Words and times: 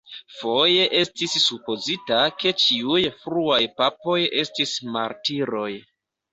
Foje 0.35 0.87
estis 0.99 1.35
supozita 1.43 2.23
ke 2.41 2.55
ĉiuj 2.63 3.03
fruaj 3.21 3.61
papoj 3.79 4.19
estis 4.45 4.77
martiroj. 4.99 5.71